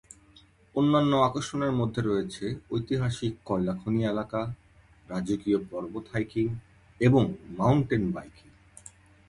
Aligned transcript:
অন্যান্য 0.75 1.11
আকর্ষণের 1.17 1.71
মধ্যে 1.71 2.01
রয়েছে 2.01 2.45
ঐতিহাসিক 2.71 3.33
কয়লা 3.45 3.73
খনি 3.73 4.01
এলাকা, 4.03 4.41
রাজকীয় 5.09 5.59
পর্বত 5.71 6.05
হাইকিং 6.13 6.45
এবং 7.01 7.23
মাউন্টেন 7.57 8.03
বাইকিং। 8.11 8.49